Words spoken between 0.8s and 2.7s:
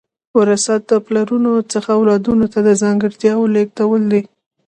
د پلرونو څخه اولادونو ته د